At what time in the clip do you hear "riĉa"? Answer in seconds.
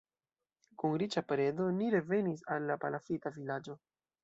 1.01-1.23